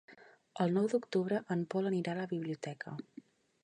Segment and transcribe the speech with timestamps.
[0.65, 3.01] El nou d'octubre en Pol anirà a la biblioteca.